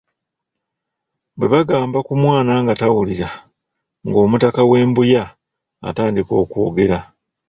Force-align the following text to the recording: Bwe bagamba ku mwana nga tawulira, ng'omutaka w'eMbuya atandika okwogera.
Bwe 1.37 1.47
bagamba 1.53 1.99
ku 2.07 2.13
mwana 2.23 2.53
nga 2.63 2.73
tawulira, 2.81 3.29
ng'omutaka 4.07 4.59
w'eMbuya 4.69 5.23
atandika 5.89 6.33
okwogera. 6.43 6.99